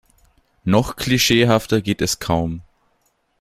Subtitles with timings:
[0.63, 2.63] Noch klischeehafter geht es kaum.